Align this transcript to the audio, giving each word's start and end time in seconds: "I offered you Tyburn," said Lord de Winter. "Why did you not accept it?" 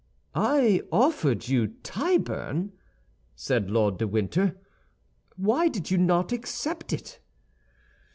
"I 0.33 0.81
offered 0.91 1.47
you 1.47 1.75
Tyburn," 1.83 2.71
said 3.35 3.69
Lord 3.69 3.99
de 3.99 4.07
Winter. 4.07 4.57
"Why 5.35 5.67
did 5.67 5.91
you 5.91 5.99
not 5.99 6.31
accept 6.31 6.91
it?" 6.91 7.19